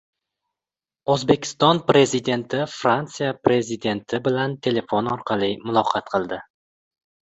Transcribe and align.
O‘zbekiston 1.15 1.83
Prezidenti 1.91 2.63
Fransiya 2.79 3.31
Prezidenti 3.45 4.25
bilan 4.31 4.59
telefon 4.71 5.15
orqali 5.17 5.55
muloqot 5.71 6.15
qildi 6.15 6.47